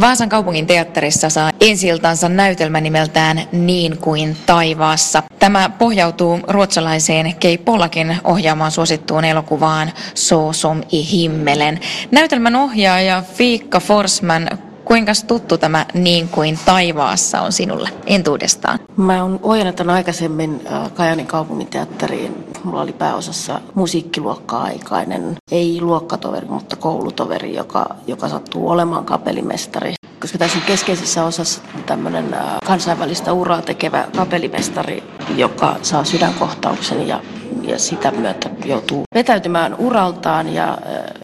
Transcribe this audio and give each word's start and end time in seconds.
Vaasan 0.00 0.28
kaupungin 0.28 0.66
teatterissa 0.66 1.30
saa 1.30 1.52
ensiltansa 1.60 2.28
näytelmä 2.28 2.80
nimeltään 2.80 3.42
Niin 3.52 3.98
kuin 3.98 4.36
taivaassa. 4.46 5.22
Tämä 5.38 5.70
pohjautuu 5.78 6.40
ruotsalaiseen 6.48 7.36
Kei 7.36 7.58
Pollakin 7.58 8.16
ohjaamaan 8.24 8.70
suosittuun 8.70 9.24
elokuvaan 9.24 9.92
So 10.14 10.52
som 10.52 10.82
i 10.92 11.12
himmelen. 11.12 11.80
Näytelmän 12.10 12.56
ohjaaja 12.56 13.22
Fiikka 13.34 13.80
Forsman 13.80 14.48
Kuinka 14.88 15.12
tuttu 15.26 15.58
tämä 15.58 15.86
Niin 15.94 16.28
kuin 16.28 16.58
taivaassa 16.64 17.40
on 17.40 17.52
sinulle 17.52 17.88
entuudestaan? 18.06 18.78
Mä 18.96 19.22
oon 19.22 19.40
ohjannut 19.42 19.80
aikaisemmin 19.80 20.60
äh, 20.72 20.92
Kajanin 20.94 21.26
kaupunginteatteriin. 21.26 22.47
Mulla 22.68 22.82
oli 22.82 22.92
pääosassa 22.92 23.60
musiikkiluokka-aikainen, 23.74 25.36
ei 25.52 25.80
luokkatoveri, 25.80 26.46
mutta 26.48 26.76
koulutoveri, 26.76 27.54
joka, 27.54 27.86
joka 28.06 28.28
sattuu 28.28 28.70
olemaan 28.70 29.04
kapellimestari. 29.04 29.94
Koska 30.20 30.38
tässä 30.38 30.58
on 30.58 30.64
keskeisessä 30.64 31.24
osassa 31.24 31.60
tämmöinen 31.86 32.36
kansainvälistä 32.66 33.32
uraa 33.32 33.62
tekevä 33.62 34.08
kapellimestari, 34.16 35.02
joka 35.36 35.76
saa 35.82 36.04
sydänkohtauksen 36.04 37.08
ja 37.08 37.20
ja 37.62 37.78
sitä 37.78 38.10
myötä 38.10 38.50
joutuu 38.64 39.02
vetäytymään 39.14 39.74
uraltaan 39.78 40.54
ja 40.54 40.78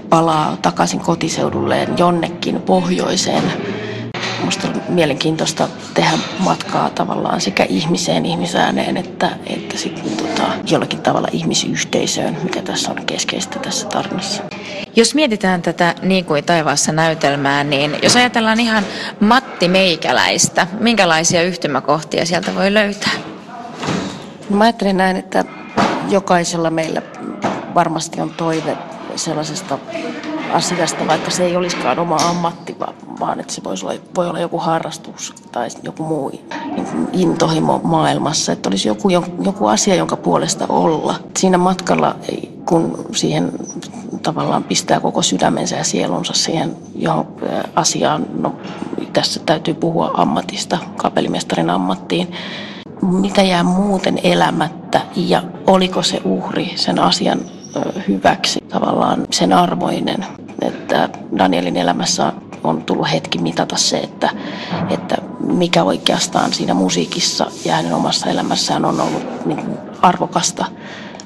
palaa 0.09 0.57
takaisin 0.63 1.01
kotiseudulleen 1.01 1.99
jonnekin 1.99 2.63
pohjoiseen. 2.63 3.43
Minusta 4.45 4.69
on 4.69 4.83
mielenkiintoista 4.89 5.69
tehdä 5.95 6.19
matkaa 6.39 6.91
tavallaan 6.91 7.41
sekä 7.41 7.67
ihmiseen, 7.69 8.27
ihmisääneen, 8.27 8.97
että, 8.97 9.31
että 9.47 9.79
sitten 9.79 10.17
tota, 10.17 10.43
jollakin 10.71 11.03
tavalla 11.03 11.29
ihmisyhteisöön, 11.33 12.37
mikä 12.43 12.63
tässä 12.63 12.91
on 12.91 13.07
keskeistä 13.07 13.59
tässä 13.59 13.87
tarinassa. 13.87 14.43
Jos 14.97 15.15
mietitään 15.15 15.63
tätä 15.63 15.95
Niin 16.03 16.25
kuin 16.25 16.45
taivaassa 16.45 16.93
näytelmää, 16.93 17.65
niin 17.65 17.97
jos 18.03 18.17
ajatellaan 18.17 18.61
ihan 18.61 18.85
Matti 19.21 19.69
Meikäläistä, 19.69 20.67
minkälaisia 20.81 21.43
yhtymäkohtia 21.43 22.27
sieltä 22.27 22.55
voi 22.55 22.75
löytää? 22.75 23.13
No 24.51 24.57
mä 24.57 24.65
ajattelen 24.65 24.97
näin, 24.97 25.17
että 25.17 25.45
jokaisella 26.11 26.71
meillä 26.71 27.03
varmasti 27.75 28.21
on 28.21 28.31
toive 28.31 28.77
sellaisesta 29.17 29.79
asiasta, 30.53 31.07
vaikka 31.07 31.31
se 31.31 31.45
ei 31.45 31.57
olisikaan 31.57 31.99
oma 31.99 32.17
ammatti, 32.17 32.77
vaan 33.21 33.41
että 33.41 33.53
se 33.53 33.65
voisi 33.65 33.87
olla, 33.87 34.01
voi 34.17 34.29
olla 34.29 34.41
joku 34.41 34.59
harrastus 34.59 35.35
tai 35.53 35.69
joku 35.83 36.03
muu 36.03 36.33
intohimo 37.13 37.81
maailmassa, 37.85 38.53
että 38.53 38.69
olisi 38.69 38.89
joku, 38.89 39.09
joku 39.45 39.67
asia, 39.67 39.95
jonka 39.95 40.17
puolesta 40.17 40.67
olla. 40.69 41.15
Siinä 41.39 41.59
matkalla, 41.59 42.17
kun 42.67 43.07
siihen 43.13 43.53
tavallaan 44.23 44.65
pistää 44.65 45.01
koko 45.01 45.23
sydämensä 45.23 45.77
ja 45.77 45.85
sielunsa 45.85 46.33
siihen 46.33 46.77
johon 46.95 47.27
asiaan, 47.75 48.27
no 48.41 48.57
tässä 49.13 49.41
täytyy 49.47 49.75
puhua 49.75 50.11
ammatista, 50.15 50.79
kapellimestarin 50.97 51.71
ammattiin, 51.71 52.33
mitä 53.03 53.43
jää 53.43 53.63
muuten 53.63 54.21
elämättä? 54.23 55.01
Ja 55.17 55.43
oliko 55.67 56.03
se 56.03 56.21
uhri 56.25 56.73
sen 56.77 56.99
asian 56.99 57.41
hyväksi 58.09 58.65
tavallaan 58.69 59.27
sen 59.31 59.53
arvoinen. 59.53 60.27
Että 60.63 61.09
Danielin 61.39 61.77
elämässä 61.77 62.33
on 62.65 62.83
tullut 62.83 63.13
hetki 63.13 63.39
mitata 63.39 63.77
se, 63.77 63.97
että, 63.97 64.31
että 64.91 65.17
mikä 65.41 65.85
oikeastaan 65.85 66.53
siinä 66.53 66.75
musiikissa 66.75 67.47
ja 67.65 67.75
hänen 67.75 67.95
omassa 67.95 68.31
elämässään 68.31 68.85
on 68.85 69.01
ollut 69.01 69.47
niin 69.47 69.65
kuin 69.65 69.79
arvokasta 70.03 70.65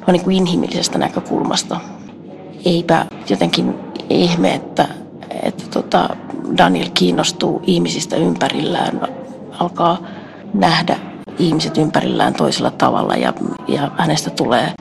no 0.06 0.12
niin 0.12 0.24
kuin 0.24 0.36
inhimillisestä 0.36 0.98
näkökulmasta. 0.98 1.80
Eipä 2.64 3.06
jotenkin 3.30 3.74
ihme, 4.10 4.54
että, 4.54 4.88
että 5.42 5.64
tota 5.70 6.08
Daniel 6.58 6.90
kiinnostuu 6.94 7.62
ihmisistä 7.66 8.16
ympärillään, 8.16 9.00
alkaa 9.58 9.98
nähdä 10.54 10.96
ihmiset 11.38 11.78
ympärillään 11.78 12.34
toisella 12.34 12.70
tavalla 12.70 13.14
ja, 13.14 13.32
ja 13.68 13.90
hänestä 13.98 14.30
tulee 14.30 14.72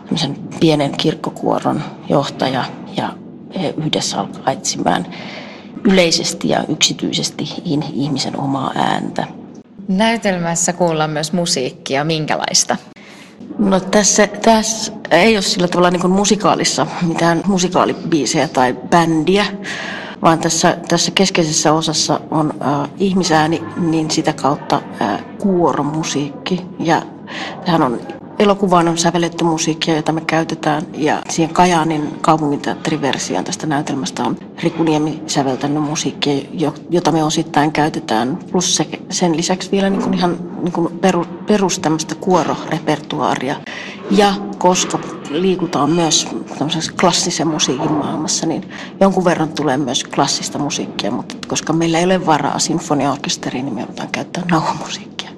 pienen 0.59 0.91
kirkkokuoron 0.91 1.81
johtaja 2.09 2.65
ja 2.97 3.13
he 3.61 3.73
yhdessä 3.77 4.19
alkaa 4.19 4.53
etsimään 4.53 5.05
yleisesti 5.83 6.49
ja 6.49 6.63
yksityisesti 6.69 7.53
ihmisen 7.93 8.39
omaa 8.39 8.71
ääntä. 8.75 9.27
Näytelmässä 9.87 10.73
kuullaan 10.73 11.09
myös 11.09 11.33
musiikkia. 11.33 12.03
Minkälaista? 12.03 12.77
No 13.59 13.79
tässä, 13.79 14.27
tässä 14.27 14.91
ei 15.11 15.35
ole 15.35 15.41
sillä 15.41 15.67
tavalla 15.67 15.91
niin 15.91 16.01
kuin 16.01 16.13
musikaalissa 16.13 16.87
mitään 17.01 17.41
musikaalibiisejä 17.45 18.47
tai 18.47 18.73
bändiä, 18.89 19.45
vaan 20.21 20.39
tässä, 20.39 20.77
tässä 20.87 21.11
keskeisessä 21.11 21.73
osassa 21.73 22.19
on 22.31 22.53
äh, 22.61 22.89
ihmisääni, 22.97 23.63
niin 23.77 24.11
sitä 24.11 24.33
kautta 24.33 24.81
äh, 25.01 25.25
kuoromusiikki. 25.37 26.61
Ja 26.79 27.01
tähän 27.65 27.83
on 27.83 27.99
elokuvaan 28.39 28.87
on 28.87 28.97
sävelletty 28.97 29.43
musiikkia, 29.43 29.95
jota 29.95 30.11
me 30.11 30.21
käytetään. 30.21 30.83
Ja 30.93 31.21
siihen 31.29 31.53
Kajaanin 31.53 32.13
kaupunginteatteriversioon 32.21 33.45
tästä 33.45 33.67
näytelmästä 33.67 34.23
on 34.23 34.37
Riku 34.63 34.83
Niemi 34.83 35.23
säveltänyt 35.27 35.83
musiikkia, 35.83 36.41
jota 36.89 37.11
me 37.11 37.23
osittain 37.23 37.71
käytetään. 37.71 38.39
Plus 38.51 38.75
se, 38.75 38.87
sen 39.09 39.37
lisäksi 39.37 39.71
vielä 39.71 39.89
niin 39.89 40.01
kuin 40.01 40.13
ihan 40.13 40.37
niin 40.63 40.71
kuin 40.71 40.99
peru, 40.99 41.25
perus 41.47 41.79
tämmöistä 41.79 42.15
kuororepertuaaria. 42.15 43.55
Ja 44.11 44.33
koska 44.57 44.99
liikutaan 45.29 45.89
myös 45.89 46.27
klassisen 47.01 47.47
musiikin 47.47 47.91
maailmassa, 47.91 48.45
niin 48.45 48.69
jonkun 48.99 49.25
verran 49.25 49.49
tulee 49.49 49.77
myös 49.77 50.03
klassista 50.03 50.59
musiikkia, 50.59 51.11
mutta 51.11 51.35
koska 51.47 51.73
meillä 51.73 51.99
ei 51.99 52.05
ole 52.05 52.25
varaa 52.25 52.59
sinfoniaorkesteriin, 52.59 53.65
niin 53.65 53.75
me 53.75 53.81
joudutaan 53.81 54.09
käyttämään 54.11 54.49
nauhamusiikkia. 54.51 55.29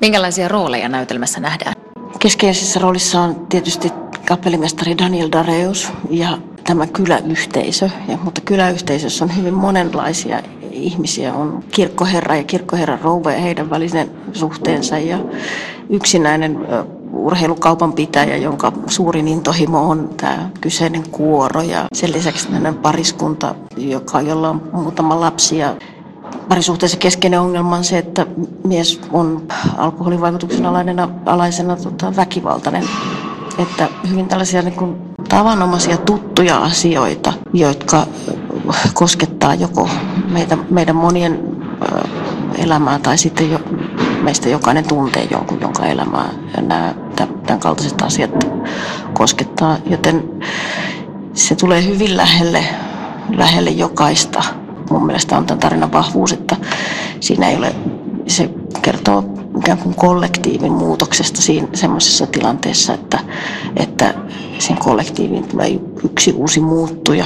Minkälaisia 0.00 0.48
rooleja 0.48 0.88
näytelmässä 0.88 1.40
nähdään? 1.40 1.74
Keskeisessä 2.18 2.80
roolissa 2.80 3.20
on 3.20 3.46
tietysti 3.48 3.92
kapellimestari 4.28 4.98
Daniel 4.98 5.28
Dareus 5.32 5.92
ja 6.10 6.38
tämä 6.66 6.86
kyläyhteisö. 6.86 7.90
Ja, 8.08 8.18
mutta 8.24 8.40
kyläyhteisössä 8.40 9.24
on 9.24 9.36
hyvin 9.36 9.54
monenlaisia 9.54 10.42
ihmisiä. 10.70 11.34
On 11.34 11.64
kirkkoherra 11.70 12.36
ja 12.36 12.44
kirkkoherran 12.44 13.00
rouva 13.00 13.32
ja 13.32 13.38
heidän 13.38 13.70
välisen 13.70 14.10
suhteensa 14.32 14.98
ja 14.98 15.18
yksinäinen 15.90 16.58
urheilukaupan 17.14 17.92
pitäjä, 17.92 18.36
jonka 18.36 18.72
suurin 18.86 19.28
intohimo 19.28 19.90
on 19.90 20.10
tämä 20.16 20.50
kyseinen 20.60 21.10
kuoro 21.10 21.62
ja 21.62 21.84
sen 21.92 22.12
lisäksi 22.12 22.48
pariskunta, 22.82 23.54
joka, 23.76 24.20
jolla 24.20 24.50
on 24.50 24.62
muutama 24.72 25.20
lapsi 25.20 25.58
ja 25.58 25.76
parisuhteessa 26.48 26.98
keskeinen 26.98 27.40
ongelma 27.40 27.76
on 27.76 27.84
se, 27.84 27.98
että 27.98 28.26
mies 28.64 29.00
on 29.12 29.42
alkoholivaikutuksen 29.76 30.66
alaisena, 30.66 31.08
alaisena 31.26 31.76
tota, 31.76 32.16
väkivaltainen. 32.16 32.84
Että 33.58 33.88
hyvin 34.10 34.28
tällaisia 34.28 34.62
niin 34.62 34.74
kuin, 34.74 34.96
tavanomaisia 35.28 35.96
tuttuja 35.96 36.58
asioita, 36.58 37.32
jotka 37.52 38.06
koskettaa 38.94 39.54
joko 39.54 39.88
meitä, 40.30 40.58
meidän 40.70 40.96
monien 40.96 41.56
elämää 42.58 42.98
tai 42.98 43.18
sitten 43.18 43.50
jo, 43.50 43.58
meistä 44.24 44.48
jokainen 44.48 44.88
tuntee 44.88 45.28
jonkun, 45.30 45.60
jonka 45.60 45.86
elämää. 45.86 46.28
Ja 46.56 46.62
nämä 46.62 46.94
tämän 47.16 47.60
kaltaiset 47.60 48.02
asiat 48.02 48.30
koskettaa. 49.12 49.78
Joten 49.86 50.24
se 51.34 51.54
tulee 51.54 51.84
hyvin 51.84 52.16
lähelle, 52.16 52.64
lähelle 53.36 53.70
jokaista. 53.70 54.42
Mun 54.90 55.06
mielestä 55.06 55.36
on 55.38 55.46
tämän 55.46 55.60
tarinan 55.60 55.92
vahvuus, 55.92 56.32
että 56.32 56.56
siinä 57.20 57.48
ei 57.48 57.56
ole, 57.56 57.74
se 58.26 58.50
kertoo 58.82 59.24
ikään 59.58 59.78
kuin 59.78 59.94
kollektiivin 59.94 60.72
muutoksesta 60.72 61.42
siinä 61.42 61.68
semmoisessa 61.74 62.26
tilanteessa, 62.26 62.94
että, 62.94 63.18
että 63.76 64.14
sen 64.58 64.78
kollektiivin 64.78 65.48
tulee 65.48 65.80
yksi 66.04 66.32
uusi 66.32 66.60
muuttuja 66.60 67.24